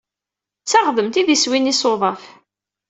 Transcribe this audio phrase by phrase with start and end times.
[0.63, 2.23] D taɣdemt i d iswi n yisuḍaf.